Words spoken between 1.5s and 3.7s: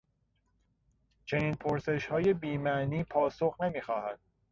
پرسشهای بیمعنی پاسخ